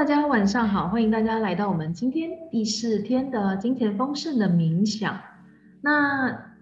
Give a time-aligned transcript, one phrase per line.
[0.00, 5.20] 大家晚上好，欢迎大家来到我们今天第四天的金钱丰盛的冥想。
[5.82, 6.54] 那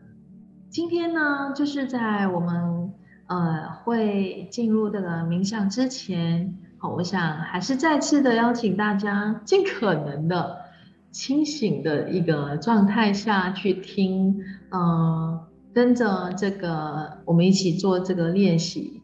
[0.69, 2.93] 今天呢，就是在我们
[3.29, 10.57] 呃会进入这个冥想之前，好，我想还是再次的邀请大家，尽可能的
[11.13, 18.98] 清醒的一个状态下去听，呃，跟着这个我们一起做这个练习。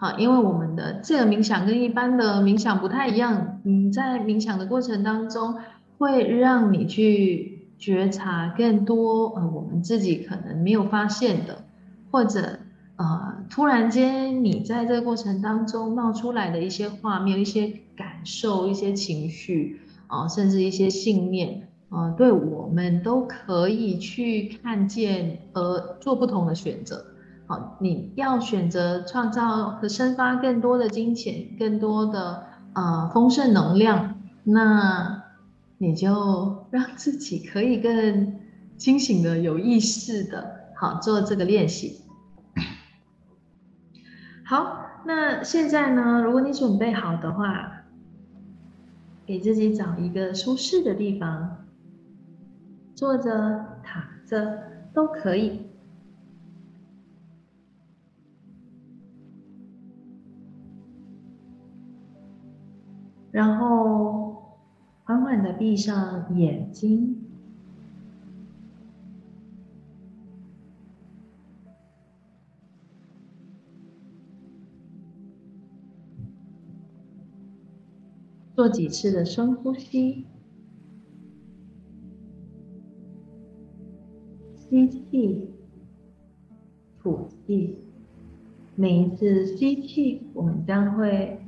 [0.00, 5.56] 好，因为我们的这个冥想跟一般的冥想不太一样，嗯，在冥想的过程当中，
[5.98, 11.64] 会让你去觉察更多呃我们自己可能没有发现的，
[12.10, 12.60] 或者
[12.96, 27.04] 呃突然间你在这个过程当中冒出来的一些画面、一些感受、一些情绪啊，甚至一些信念啊，对我们都可以去看见而做不同的选择。
[27.50, 35.24] 好，你要选择创造和生发更多的金钱，更多的呃丰盛能量，那
[35.76, 38.38] 你就让自己可以更
[38.76, 42.02] 清醒的、有意识的，好做这个练习。
[44.44, 47.82] 好，那现在呢，如果你准备好的话，
[49.26, 51.66] 给自己找一个舒适的地方，
[52.94, 54.56] 坐着、躺着
[54.94, 55.62] 都可以。
[63.32, 64.56] 然后
[65.04, 67.16] 缓缓的闭上眼睛，
[78.54, 80.26] 做几次的深呼吸，
[84.56, 85.50] 吸气，
[87.00, 87.78] 吐气。
[88.74, 91.38] 每一次吸气，我们将会。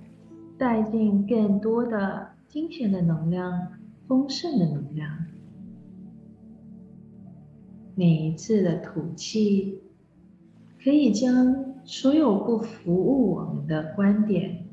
[0.63, 3.67] 带进更多的金钱的能量，
[4.07, 5.11] 丰盛的能量。
[7.97, 9.81] 每一次的吐气，
[10.81, 14.65] 可以将所有不服务我们的观点、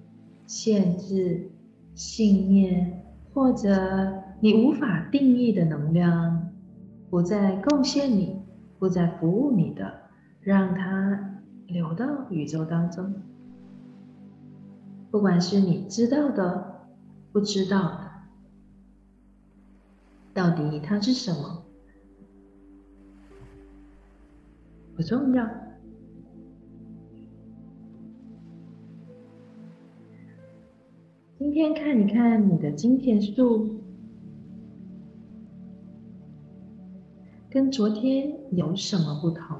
[0.45, 1.49] 限制、
[1.95, 6.51] 信念，或者你无法定义的能量，
[7.09, 8.39] 不再贡献你，
[8.77, 9.91] 不再服务你的，
[10.39, 13.11] 让它流到宇宙当中。
[15.11, 16.87] 不管是你知道的、
[17.31, 18.11] 不知道的，
[20.33, 21.65] 到底它是什么，
[24.95, 25.49] 不重要。
[31.39, 33.81] 今天看一看你的金钱树，
[37.49, 39.57] 跟昨天有什么不同？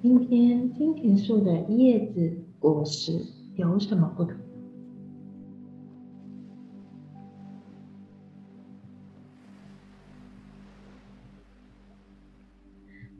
[0.00, 3.20] 今天金钱树的叶子、果实
[3.56, 4.36] 有什么不同？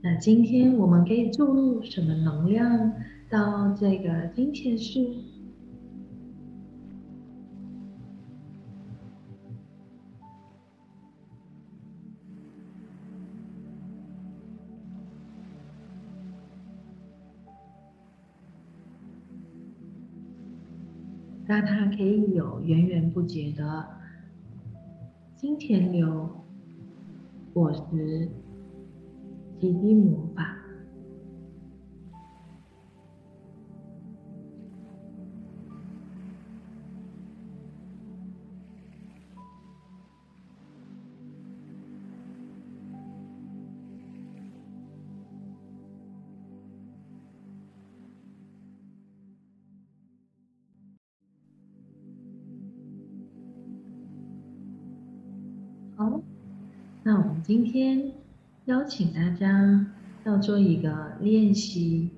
[0.00, 2.92] 那今天我们可以注入什么能量
[3.28, 5.14] 到这个金钱树？
[21.48, 23.88] 让它可以有源源不绝的
[25.34, 26.28] 金钱流、
[27.54, 28.28] 果实、
[29.58, 30.57] 奇迹魔法。
[57.48, 58.12] 今天
[58.66, 59.86] 邀请大家
[60.26, 62.10] 要做一个练习。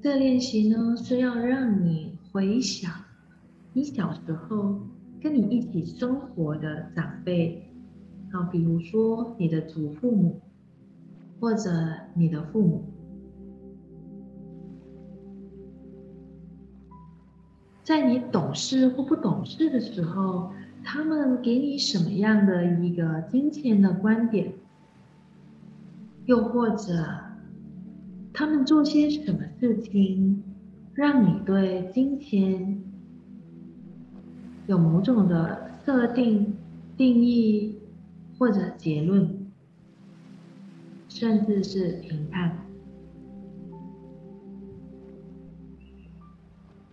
[0.00, 2.92] 这练习呢是要让你回想
[3.72, 4.78] 你小时候
[5.20, 7.60] 跟你一起生活的长辈，
[8.30, 10.40] 啊，比如说你的祖父母
[11.40, 11.68] 或者
[12.14, 12.84] 你的父母，
[17.82, 20.52] 在你懂事或不懂事的时候。
[20.84, 24.52] 他们给你什么样的一个金钱的观点？
[26.26, 27.04] 又或者，
[28.32, 30.42] 他们做些什么事情，
[30.94, 32.80] 让你对金钱
[34.66, 36.54] 有某种的设定、
[36.96, 37.78] 定义
[38.38, 39.50] 或者结论？
[41.08, 42.58] 甚至是评判。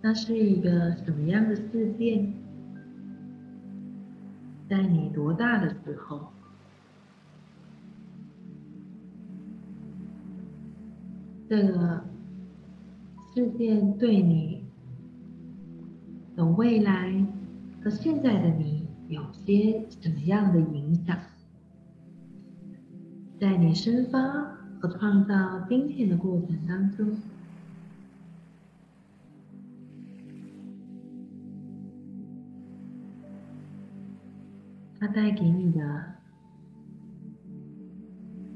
[0.02, 2.34] 那是一个什么样的事件？
[4.69, 6.27] 在你多大的时候？
[11.50, 12.04] 这个
[13.33, 14.63] 事件对你
[16.36, 17.25] 的未来
[17.83, 21.18] 和现在的你有些什么样的影响？
[23.39, 24.19] 在你生发
[24.80, 27.18] 和创造今天的过程当中。
[35.00, 36.04] 它带给你的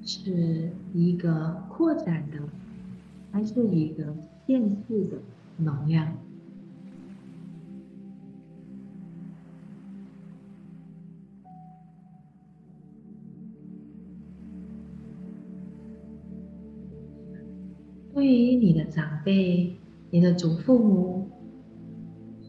[0.03, 2.37] 是一个扩展的，
[3.31, 4.13] 还是一个
[4.45, 5.17] 限制的
[5.57, 6.13] 能量？
[18.13, 19.77] 对于你的长辈、
[20.11, 21.29] 你的祖父母，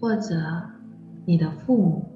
[0.00, 0.35] 或者
[1.25, 2.13] 你的父母。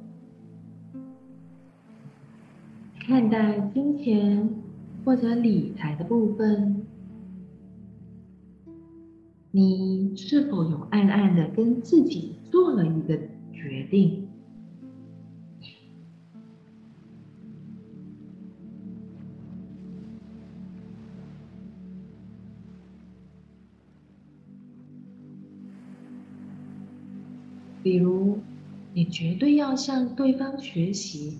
[3.08, 4.50] 看待金钱
[5.02, 6.86] 或者理财的部分，
[9.50, 13.16] 你是否有暗暗的跟自己做了一个
[13.50, 14.28] 决定？
[27.82, 28.36] 比如，
[28.92, 31.38] 你绝对要向对方学习。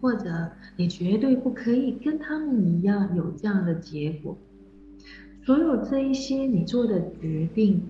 [0.00, 4.36] 或者你绝对不可以跟他们一样有这样的结果。
[5.44, 7.82] 所有这一些你做的决定、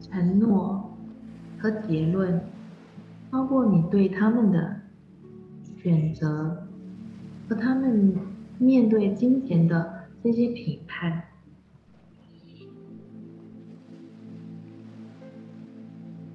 [0.00, 0.90] 承诺
[1.58, 2.40] 和结论，
[3.30, 4.80] 包括你对他们的
[5.82, 6.66] 选择
[7.48, 8.14] 和他们
[8.58, 11.24] 面对金钱的这些评判，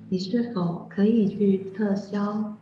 [0.09, 2.57] 你是否可以去撤销？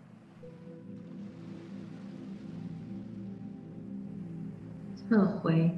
[5.13, 5.77] 撤回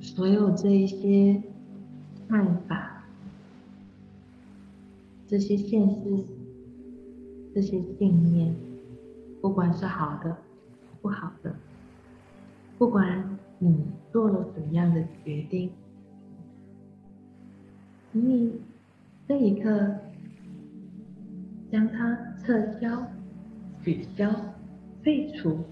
[0.00, 1.40] 所有这一些
[2.28, 3.04] 看法、
[5.28, 6.24] 这些现实、
[7.54, 8.52] 这些信念，
[9.40, 10.36] 不管是好的、
[11.00, 11.54] 不好的，
[12.76, 15.70] 不管你做了怎样的决定，
[18.10, 18.60] 你
[19.28, 19.94] 这一刻
[21.70, 23.06] 将它撤销、
[23.84, 24.28] 取消。
[25.02, 25.64] 废除，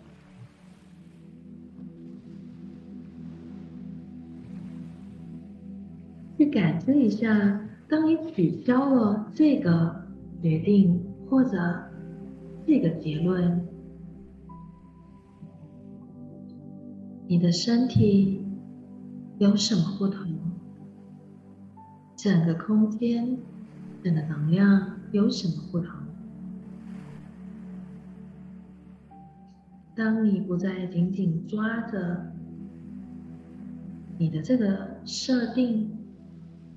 [6.39, 10.05] 去感知一下，当你取消了这个
[10.41, 11.85] 决定或者
[12.67, 13.67] 这个结论，
[17.27, 18.43] 你的身体
[19.39, 20.27] 有什么不同？
[22.17, 23.37] 整个空间，
[24.03, 26.06] 整个能量有什么不同？
[29.97, 32.31] 当你不再紧紧抓着
[34.19, 35.91] 你的这个设定，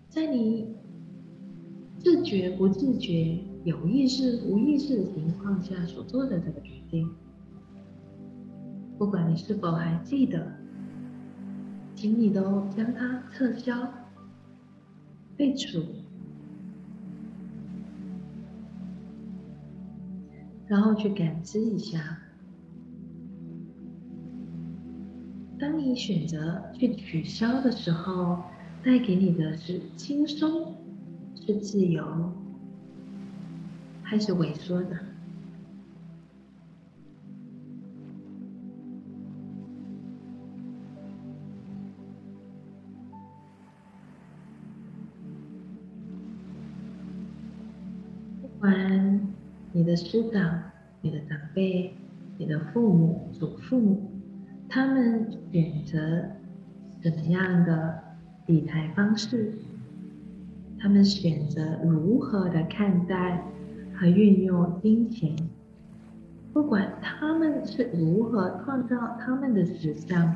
[0.08, 0.74] 在你
[1.98, 7.10] 自觉不自觉、有意识无意识的情况下所做的这个决定，
[8.98, 10.54] 不管你是否还记得，
[11.96, 13.76] 请你都将它撤销、
[15.36, 15.84] 废除，
[20.68, 22.18] 然后去感知一下。
[25.60, 28.42] 当你选择去取消的时候，
[28.82, 30.74] 带给你的是轻松，
[31.36, 32.32] 是自由，
[34.02, 34.98] 还是萎缩的？
[48.42, 49.28] 不管
[49.74, 51.94] 你的师长、你的长辈、
[52.38, 54.09] 你的父母、祖父母。
[54.72, 56.30] 他们选择
[57.02, 58.04] 怎么样的
[58.46, 59.52] 理财方式？
[60.80, 63.44] 他们选择如何的看待
[63.96, 65.36] 和运用金钱？
[66.54, 70.36] 不管他们是如何创造他们的实相、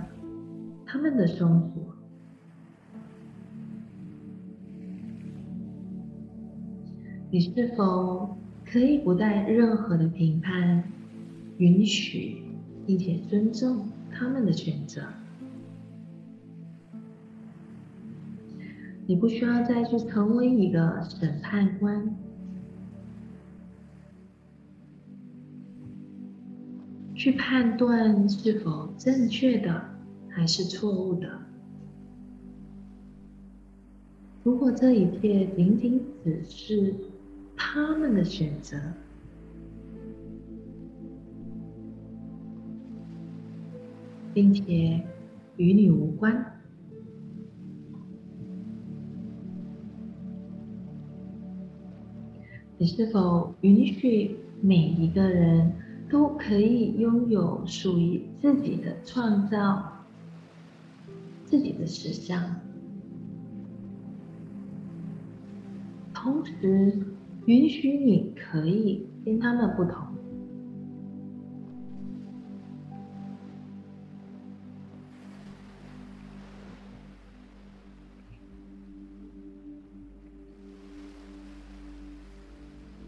[0.83, 1.81] 他们的生活，
[7.29, 8.35] 你是否
[8.65, 10.83] 可以不带任何的评判，
[11.57, 12.41] 允许
[12.87, 13.87] 并且尊重？
[14.13, 15.01] 他们的选择，
[19.05, 22.15] 你不需要再去成为一个审判官，
[27.15, 29.83] 去判断是否正确的
[30.29, 31.39] 还是错误的。
[34.43, 36.93] 如果这一切仅仅只是
[37.55, 38.77] 他们的选择，
[44.33, 45.01] 并且
[45.57, 46.59] 与你无关，
[52.77, 55.71] 你是否允许每一个人
[56.09, 59.83] 都可以拥有属于自己的创造、
[61.45, 62.43] 自己的实相？
[66.13, 67.05] 同时，
[67.45, 70.12] 允许你可以跟他们不同，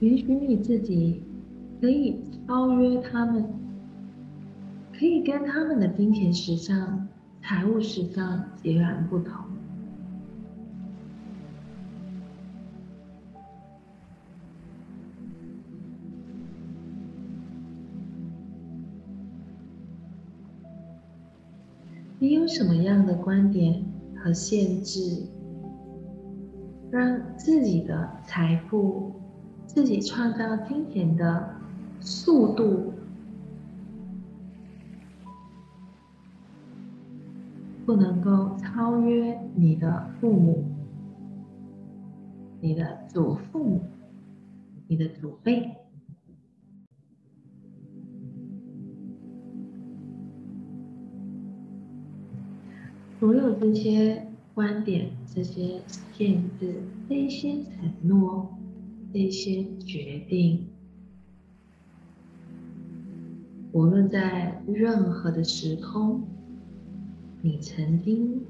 [0.05, 1.23] 允许你自己
[1.81, 3.43] 可以超越他们，
[4.93, 7.07] 可以跟他们的金钱时尚、
[7.41, 9.33] 财务时尚截然不同。
[22.19, 23.83] 你有什么样的观点
[24.15, 25.23] 和限制，
[26.91, 29.11] 让自己的财富、
[29.75, 31.53] 自己创造金钱的
[31.99, 32.93] 速度
[37.85, 40.63] 不能够超越你的父母、
[42.61, 43.83] 你的祖父母、
[44.87, 45.69] 你的祖辈？
[53.19, 55.81] 所有这些观点、这些
[56.13, 58.54] 限制、这些承诺、
[59.15, 60.67] 这些决定，
[63.71, 66.21] 无论在任何的时空，
[67.41, 68.41] 你曾经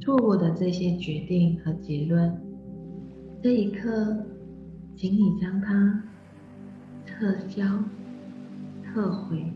[0.00, 2.34] 做过的这些决定和结论，
[3.42, 4.24] 这一刻，
[4.96, 6.04] 请你将它
[7.04, 7.84] 撤销、
[8.82, 9.52] 撤回、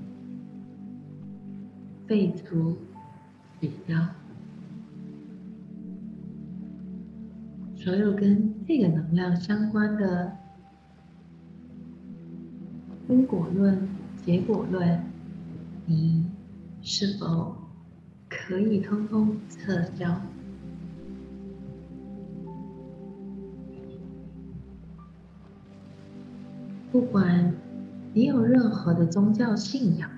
[2.07, 2.77] 废除。
[3.63, 3.95] 取消
[7.87, 10.37] 所有跟这个能量相关的
[13.09, 13.89] 因果论、
[14.25, 15.01] 结果论，
[15.87, 16.27] 你
[16.83, 17.55] 是否
[18.29, 20.21] 可以通通撤销？
[26.91, 27.55] 不管
[28.13, 30.11] 你有任何的宗教信仰。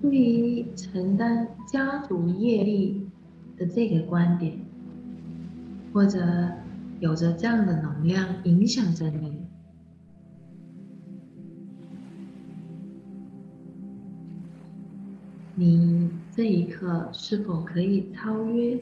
[0.00, 3.06] 对于承担家族业力
[3.56, 4.58] 的这个观点，
[5.92, 6.20] 或者
[7.00, 9.42] 有着这样的能量影响着你，
[15.54, 18.78] 你这一刻是否可以超越，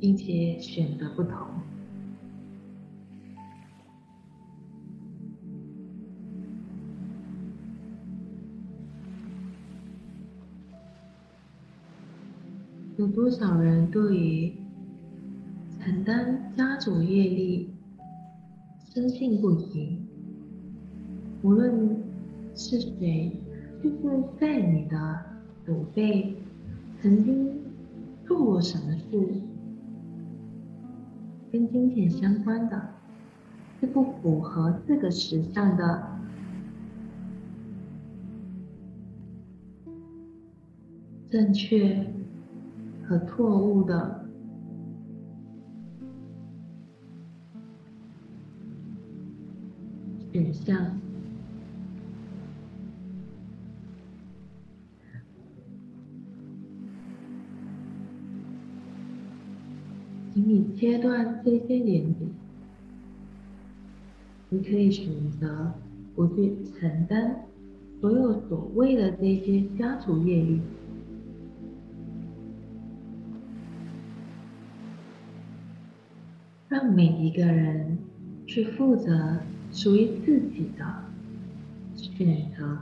[0.00, 1.46] 并且选择不同？
[12.98, 14.54] 有多少人对于
[15.78, 17.70] 承担家族业力
[18.94, 19.98] 深信不疑？
[21.42, 22.02] 无论
[22.54, 23.30] 是谁，
[23.82, 25.20] 就是在你的
[25.66, 26.34] 祖辈
[27.02, 27.60] 曾经
[28.24, 29.42] 做过什么事，
[31.52, 32.80] 跟金钱相关的，
[33.78, 36.18] 是不符合这个时尚的
[41.30, 42.10] 正确。
[43.08, 44.26] 和错误的
[50.32, 50.98] 选项，
[60.34, 62.26] 请你切断这些连接。
[64.48, 65.72] 你可以选择
[66.16, 67.44] 不去承担
[68.00, 70.60] 所有所谓的这些家族业力。
[76.76, 77.96] 让每一个人
[78.46, 79.38] 去负责
[79.72, 80.84] 属于自己的
[81.96, 82.76] 选择。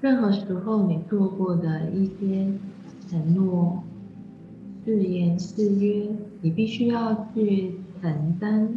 [0.00, 2.52] 任何时候你做过的一些
[3.08, 3.84] 承诺、
[4.84, 6.08] 誓言、誓约，
[6.40, 8.68] 你必须要去承担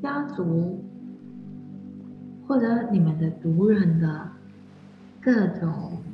[0.00, 0.84] 家族
[2.46, 4.28] 或者你们的族人的
[5.20, 6.05] 各种。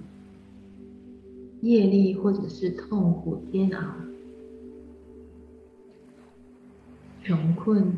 [1.62, 3.94] 业力或者是痛苦、煎熬、
[7.22, 7.92] 穷困，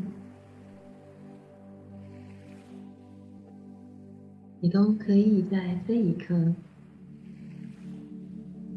[4.59, 6.53] 你都可以在这一刻，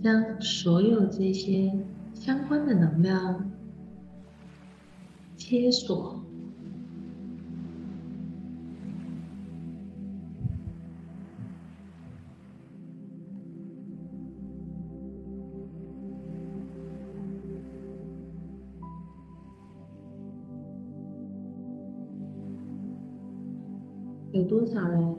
[0.02, 1.70] 将所有这些
[2.14, 3.50] 相关的能量
[5.36, 6.22] 切锁。
[24.68, 25.16] 多少人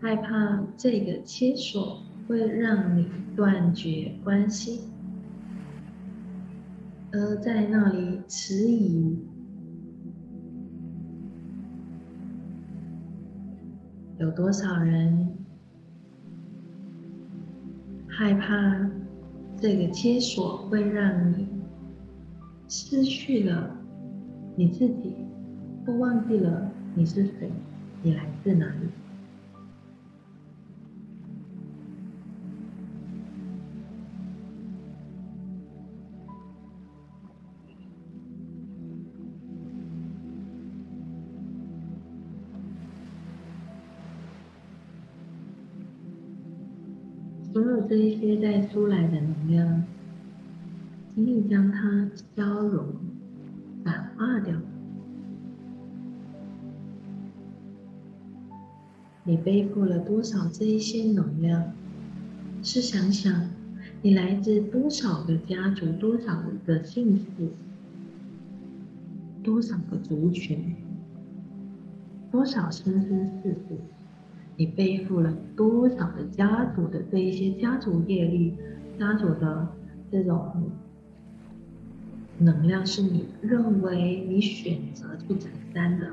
[0.00, 4.80] 害怕这个切锁会让你断绝关系，
[7.12, 9.18] 而在那里迟疑？
[14.18, 15.28] 有多少人
[18.08, 18.90] 害怕
[19.60, 21.46] 这个切锁会让你
[22.66, 23.76] 失去了
[24.56, 25.16] 你自己，
[25.84, 27.52] 或忘记了你是谁？
[28.02, 28.88] 你来自哪里？
[47.52, 49.82] 所有这一些在出来的能量，
[51.14, 52.95] 请你将它消融、
[59.26, 61.72] 你背负了多少这一些能量？
[62.62, 63.50] 试想想，
[64.02, 67.24] 你来自多少个家族，多少个姓氏，
[69.42, 70.74] 多少个族群，
[72.30, 73.76] 多少生生世世，
[74.56, 78.54] 你背负了多少的家族的这一些家族业力，
[78.98, 79.68] 家族的
[80.10, 80.70] 这种
[82.38, 86.06] 能量，是你认为你选择去承担的。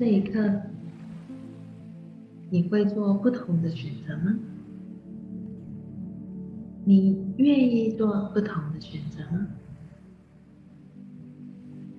[0.00, 0.50] 这一刻，
[2.48, 4.34] 你会做不同的选择吗？
[6.86, 9.46] 你愿意做不同的选择吗？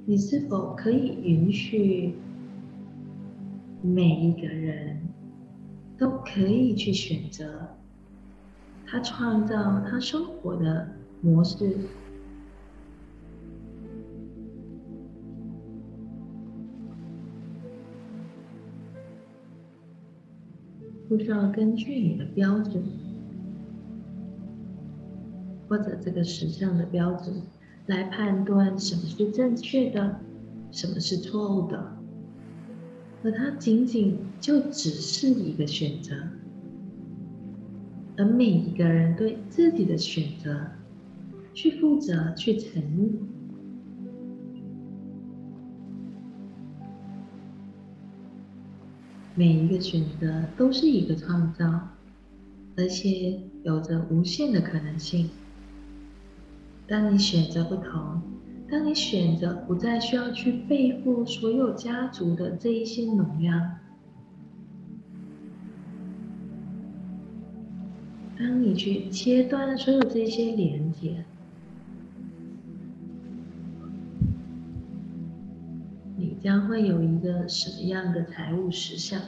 [0.08, 2.16] 你是否可以允许
[3.84, 4.98] 每一个人
[5.96, 7.70] 都可以去选择
[8.84, 10.88] 他创造他生活的
[11.22, 11.78] 模式？
[21.12, 22.82] 不需要根据你的标准，
[25.68, 27.36] 或者这个时尚的标准
[27.88, 30.22] 来判断什么是正确的，
[30.72, 31.98] 什么是错误的，
[33.26, 36.16] 而它仅仅就只是一个选择，
[38.16, 40.66] 而每一个人对自己的选择
[41.54, 42.82] 去负责、去承
[49.42, 51.66] 每一个选择都是一个创造，
[52.78, 55.32] 而且有着无限的可能性。
[56.88, 58.22] 当你选择不同，
[58.70, 63.80] 当你选择不再需要去背负所有家族的这一些能量，
[68.38, 71.26] 当你去切断所有这些连接。
[76.44, 79.22] 将会有一个什么样的财务实相？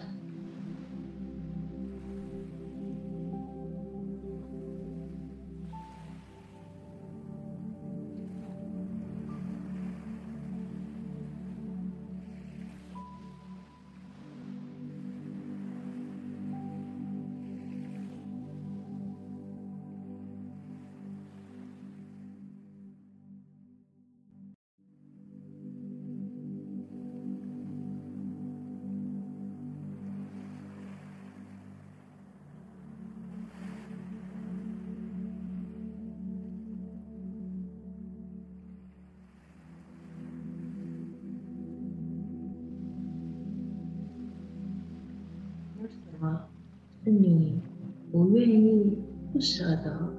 [48.45, 48.97] 愿意、
[49.31, 50.13] 不舍得，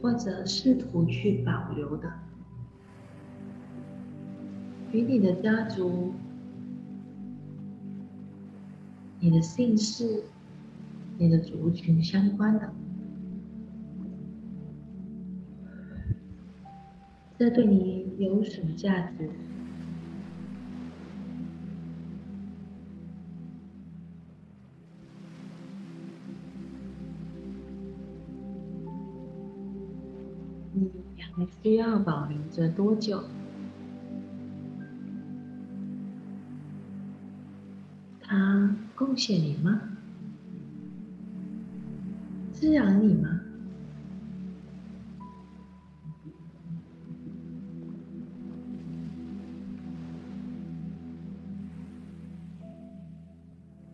[0.00, 2.10] 或者试图去保留的，
[4.92, 6.14] 与你的家族、
[9.20, 10.22] 你的姓氏、
[11.18, 12.72] 你的族群相关的。
[17.38, 19.28] 这对你有什么价值？
[31.34, 33.22] 还需要保留着多久？
[38.20, 39.80] 它贡献你吗？
[42.52, 43.40] 滋养你吗？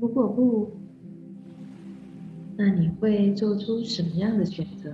[0.01, 0.73] 如果不，
[2.57, 4.93] 那你会做出什么样的选择？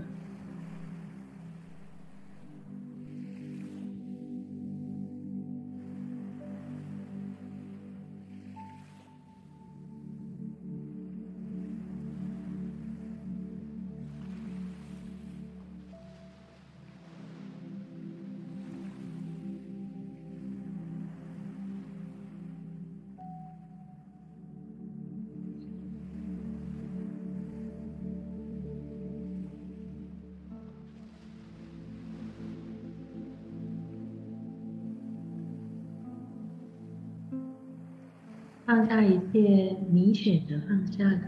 [38.75, 41.21] 放下一切你选择放下的。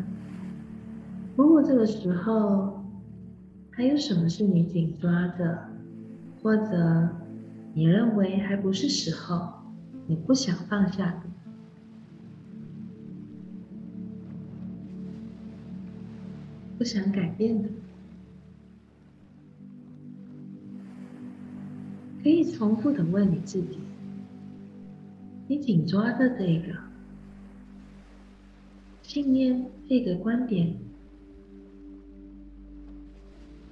[1.36, 2.84] 如果这个时候
[3.70, 5.68] 还有什么是你紧抓的，
[6.42, 7.08] 或者
[7.72, 9.48] 你认为还不是时候，
[10.08, 11.20] 你不想放下的，
[16.76, 17.68] 不想改变的，
[22.24, 23.78] 可以重复的问你自己：
[25.46, 26.85] 你紧抓的这个。
[29.16, 30.76] 信念这个观点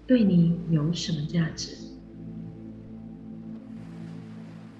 [0.06, 1.76] 对你有什么价值？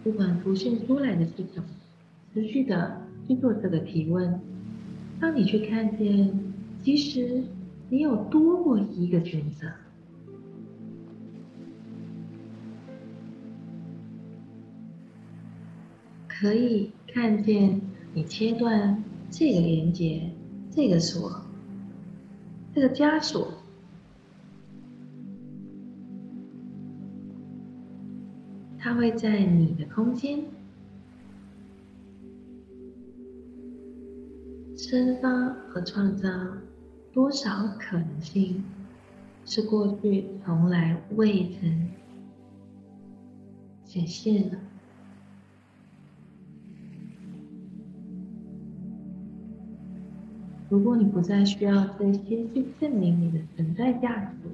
[0.03, 1.67] 不管浮现出来的是什么，
[2.33, 4.41] 持续的去做这个提问。
[5.21, 6.35] 当你去看见，
[6.83, 7.45] 其实
[7.91, 9.71] 你有多过一个选择，
[16.27, 17.83] 可以看见
[18.15, 20.31] 你切断这个连接。
[20.77, 21.41] 这个锁，
[22.75, 23.53] 这个枷锁，
[28.77, 30.45] 它会在你的空间
[34.77, 36.29] 生发和创造
[37.13, 38.65] 多少可能性，
[39.45, 41.89] 是过去从来未曾
[43.85, 44.59] 显现的。
[50.71, 54.49] 如果你不再需要这些去证明你的存在价值，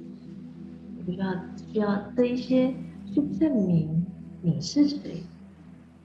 [1.05, 1.33] 不需要
[1.71, 4.05] 需要这一些去证明
[4.41, 5.23] 你是谁，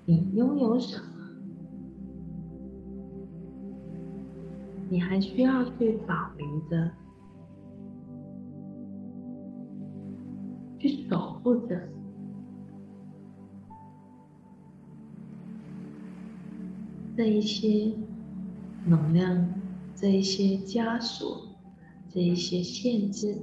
[0.05, 1.05] 你拥有什么，
[4.88, 6.90] 你还需要去保留着，
[10.79, 11.88] 去守护着
[17.16, 17.92] 这一些
[18.87, 19.65] 能量。
[19.99, 21.57] 这一些枷锁，
[22.13, 23.39] 这一些限制，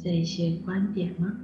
[0.00, 1.36] 这一些观点吗？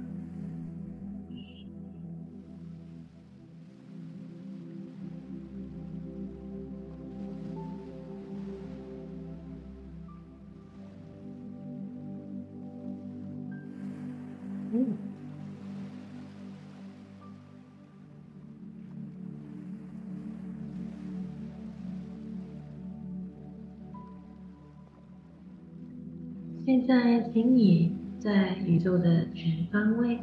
[27.41, 30.19] 请你在宇宙的全方位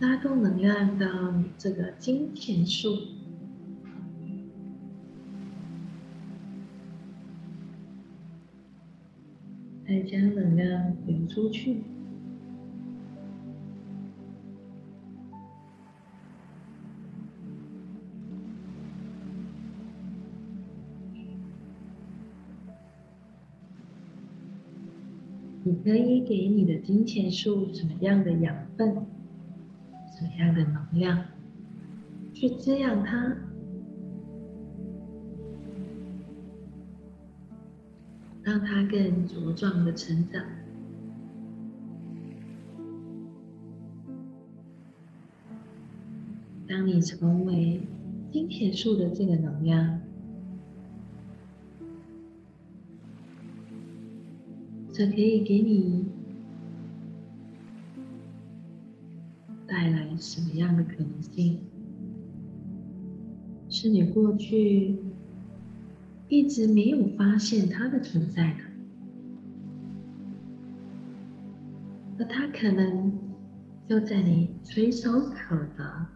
[0.00, 2.96] 拉动能量到你这个金钱树，
[9.86, 11.82] 再将能量流出去。
[25.86, 28.92] 可以给你的金钱树什么样的养分，
[30.18, 31.22] 什么样的能量，
[32.34, 33.36] 去滋养它，
[38.42, 40.42] 让它更茁壮的成长。
[46.66, 47.80] 当你成为
[48.32, 50.00] 金钱树的这个能量。
[54.96, 56.06] 这可以给你
[59.66, 61.60] 带来什么样的可能性？
[63.68, 64.96] 是你过去
[66.28, 68.60] 一直没有发现它的存在的，
[72.18, 73.12] 而它可能
[73.86, 76.06] 就在你随手可得、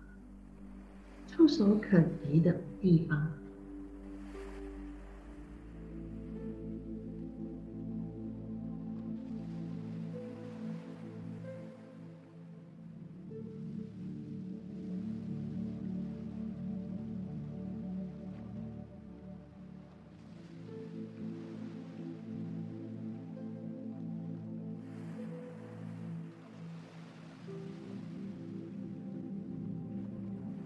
[1.27, 3.40] 触手可及的地方。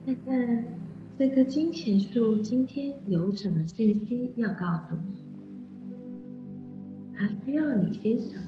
[0.05, 0.65] 看看
[1.19, 5.25] 这个金钱树今天有什么信息要告诉你？
[7.15, 8.43] 还需要你些什么？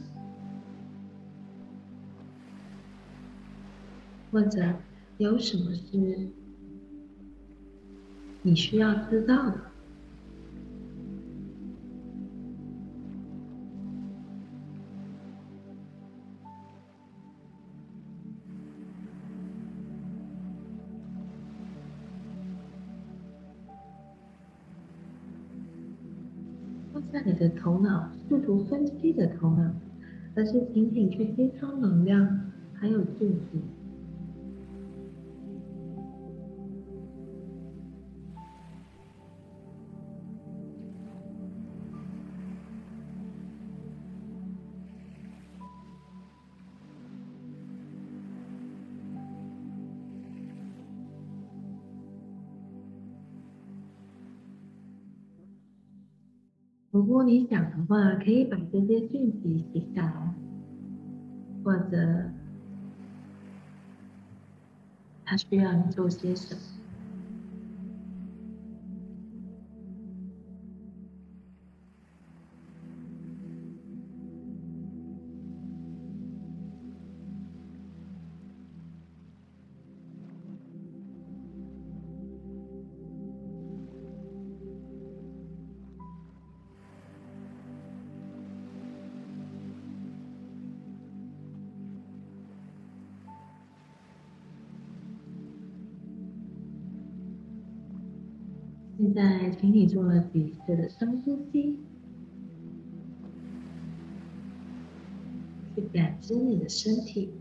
[4.31, 4.75] 或者
[5.17, 6.29] 有什么事
[8.43, 9.59] 你需要知道的？
[27.51, 29.71] 头脑试图分析的头脑，
[30.35, 32.41] 而是仅仅去接收能量，
[32.75, 33.59] 还有镜子。
[56.97, 60.35] 如果你想的话，可以把这些讯息写下来，
[61.63, 62.31] 或者
[65.23, 66.61] 他需要你做些什么。
[99.59, 101.79] 请你做了几次的深呼吸，
[105.75, 107.33] 去感知你的身体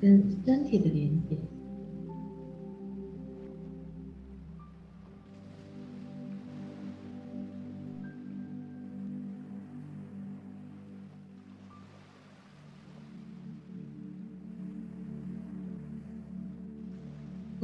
[0.00, 1.53] 跟身体的连接。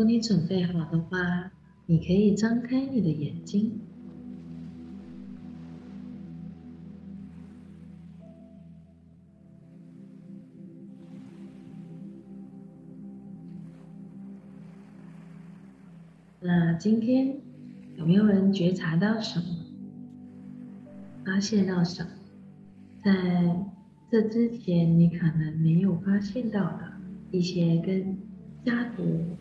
[0.01, 1.53] 如果你准备好的话，
[1.85, 3.79] 你可以张开你的眼睛。
[16.41, 17.37] 那今天
[17.99, 19.45] 有没有人觉察到什么？
[21.27, 22.11] 发现到什么？
[23.05, 23.67] 在
[24.11, 26.91] 这之前你可能没有发现到的
[27.31, 28.17] 一些跟
[28.65, 29.37] 家族。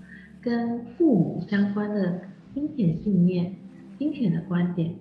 [0.49, 2.21] 跟父母相关的
[2.55, 3.55] 金钱信念、
[3.99, 4.95] 金钱的观点，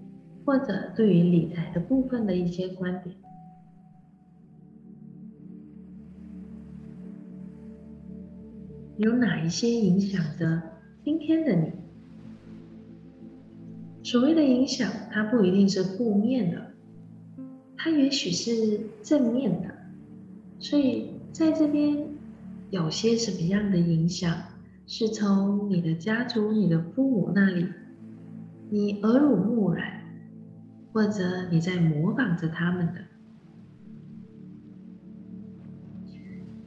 [0.45, 3.17] 或者对于理财的部分的一些观点，
[8.99, 10.61] 有哪一些影响着
[11.03, 11.73] 今天的你？
[14.03, 16.75] 所谓的影响，它不一定是负面的，
[17.75, 19.75] 它也许是正面的。
[20.59, 22.07] 所以在这边
[22.69, 24.43] 有些什么样的影响？
[24.91, 27.67] 是从你的家族、你的父母那里，
[28.71, 30.03] 你耳濡目染，
[30.95, 33.01] 或者你在模仿着他们的，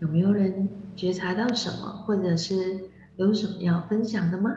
[0.02, 2.54] 有没有人觉察到什么，或者是
[3.16, 4.52] 有什么要分享的吗？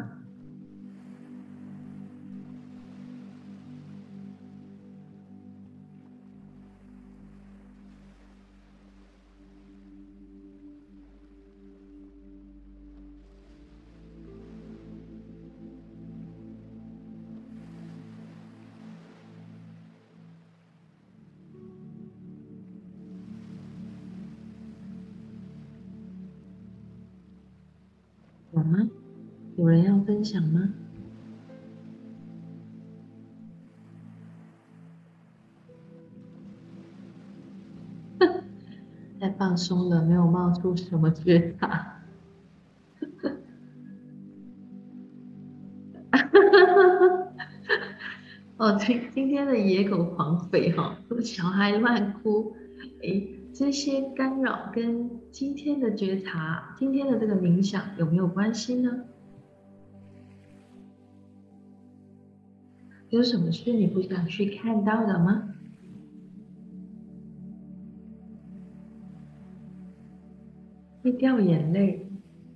[30.24, 30.68] 想吗？
[39.20, 41.92] 太放松了，没有冒出什么觉察。
[48.56, 52.54] 哦，今今天的野狗狂吠哈，小孩乱哭，
[53.02, 59.04] 哎，这些干扰跟今天的觉察，今天的这个冥想有没有关系呢？
[63.14, 65.54] 有什么是你不想去看到的吗？
[71.00, 72.08] 会掉眼泪，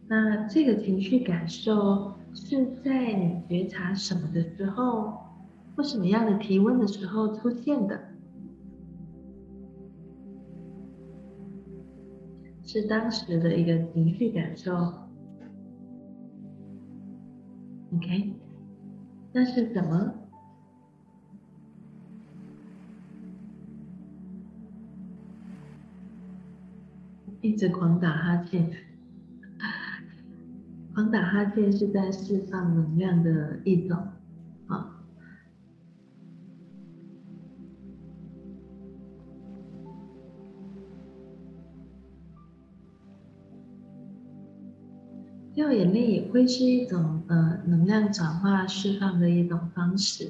[0.09, 5.18] 那这个情绪感受是在你觉察什么的时候，
[5.77, 8.01] 或什么样的提问的时候出现的？
[12.64, 14.75] 是当时的一个情绪感受
[17.94, 18.33] ，OK？
[19.33, 20.14] 那是怎么？
[27.40, 28.68] 一直狂打哈欠，
[30.92, 33.96] 狂打哈欠是在释放能量的一种，
[34.66, 34.96] 啊。
[45.55, 50.29] 掉眼泪也会是一种呃能量转化释放的一种方式，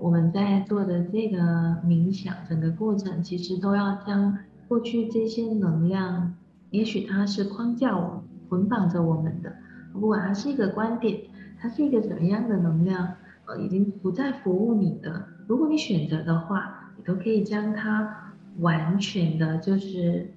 [0.00, 4.38] 我们在做的这个冥想整个过程，其实都要将。
[4.74, 6.34] 过去这些能量，
[6.70, 9.54] 也许它是框架我捆绑着我们的，
[9.92, 11.16] 不管它是一个观点，
[11.60, 13.14] 它是一个怎么样的能量，
[13.46, 15.28] 呃，已经不再服务你的。
[15.46, 20.34] 如果你选择的话，你都可以将它完全的，就是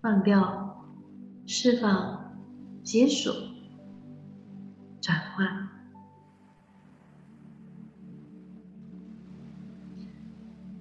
[0.00, 0.86] 放掉、
[1.44, 2.38] 释放、
[2.82, 3.32] 接受、
[5.02, 5.68] 转化。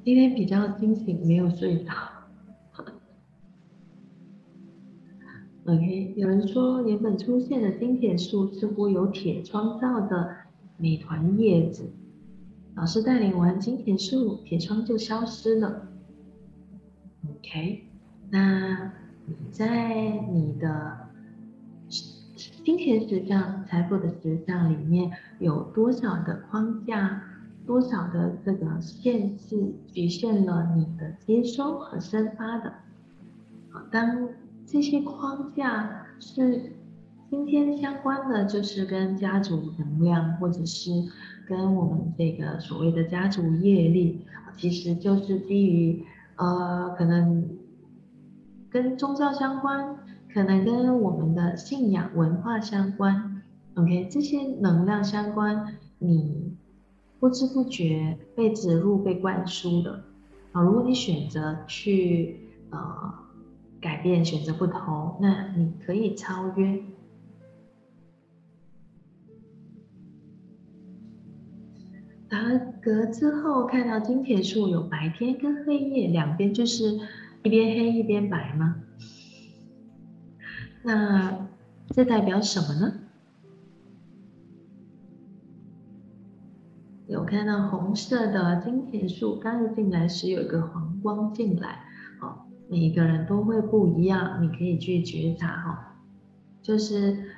[0.06, 2.15] 今天比较清醒，没有睡着。
[5.68, 10.36] OK，有人说原本出现的金铁树似乎有铁窗罩的
[10.78, 11.90] 美团叶子，
[12.76, 15.88] 老师带领完金铁树，铁窗就消失了。
[17.28, 17.84] OK，
[18.30, 18.92] 那
[19.26, 21.10] 你在你的
[22.64, 27.24] 金钱石像、财富的石像里面有多少的框架，
[27.66, 32.72] 多少的这个限制，局限了你的接收和生发的？
[33.72, 34.30] 好，当。
[34.68, 36.74] 这些框架是
[37.30, 40.92] 今天相关的，就是跟家族能量，或者是
[41.48, 44.26] 跟我们这个所谓的家族业力，
[44.58, 46.04] 其实就是基于
[46.36, 47.48] 呃，可能
[48.70, 49.98] 跟宗教相关，
[50.34, 53.44] 可能跟我们的信仰文化相关。
[53.76, 56.56] OK，这些能量相关，你
[57.20, 60.04] 不知不觉被植入、被灌输的
[60.52, 60.62] 啊。
[60.62, 62.40] 如果你选择去
[62.72, 63.25] 呃。
[63.86, 66.82] 改变选择不同，那你可以超越。
[72.28, 77.00] 打了嗝之后，看到金铁树有白天跟黑夜两边，就是
[77.44, 78.82] 一边黑一边白吗？
[80.82, 81.48] 那
[81.90, 83.02] 这代表什么呢？
[87.06, 91.85] 有看到红色的金铁树，刚一进来时有一个黄光进来。
[92.68, 95.98] 每一个人都会不一样，你可以去觉察哈，
[96.62, 97.32] 就是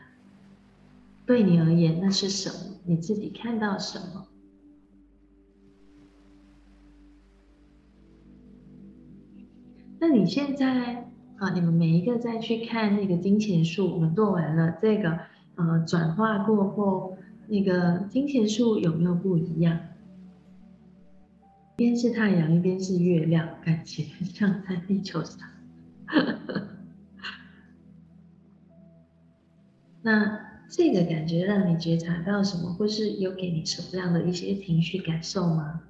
[1.26, 2.78] 对你而言那是什么？
[2.86, 4.28] 你自己看到什么？
[10.00, 15.20] 那你现在啊，你们每一个再去看那个金钱树，我们做完了这个
[15.56, 19.78] 呃转化过后，那个金钱树有没有不一样？
[21.80, 24.02] 一边是太阳，一边是月亮，感觉
[24.34, 25.48] 像在地球上。
[30.02, 35.84] 那这个感觉让你觉察到什么，或是有给你什么样的一些情绪感受吗？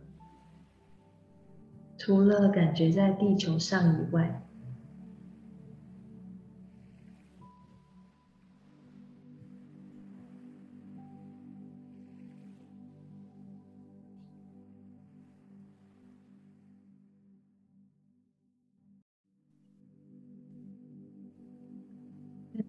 [1.98, 4.44] 除了感觉在地球上以外。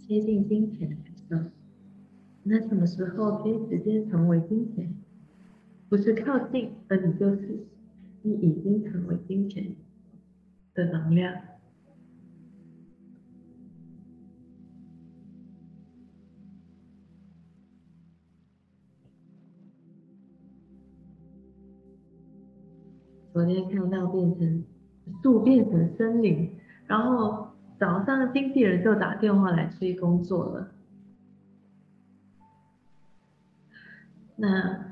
[0.08, 1.50] 接近金钱的感受，
[2.44, 4.90] 那什么时候可以直接成为金钱？
[5.90, 7.66] 不是靠近，而你就是
[8.22, 9.76] 你已经成为金钱
[10.72, 11.34] 的能量。
[23.34, 24.64] 昨天看到变成
[25.22, 26.50] 树变成森林，
[26.86, 27.48] 然后
[27.78, 30.68] 早上经纪人就打电话来催工作了。
[34.36, 34.84] 那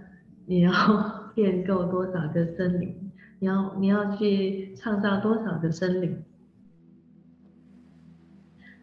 [0.46, 3.12] 你要建构多少个森林？
[3.38, 6.22] 你要你要去创造多少个森林？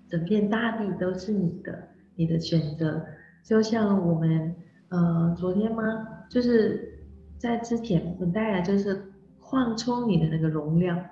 [0.09, 3.05] 整片大地都是你的，你的选择。
[3.41, 4.55] 就像我们
[4.89, 6.25] 呃昨天吗？
[6.29, 6.99] 就是
[7.37, 11.03] 在之前我们带来就是扩充你的那个容量，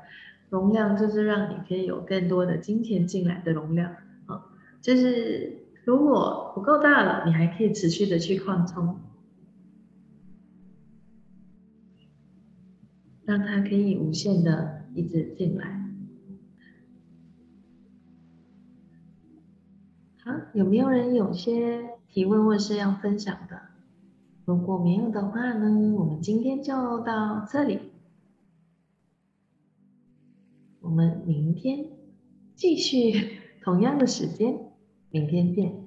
[0.52, 3.96] 容量就是让你可以有更多的金钱进来的容量
[4.26, 4.46] 啊。
[4.82, 9.00] 就是如果不够大了，你还可以持续的去扩充。
[13.24, 15.90] 让它可以无限的一直进来。
[20.24, 23.62] 好，有没有人有些提问或是要分享的？
[24.44, 27.91] 如果没有的话呢，我们今天就到这里。
[30.82, 31.86] 我们明天
[32.56, 34.72] 继续同样的时间，
[35.12, 35.81] 明天见。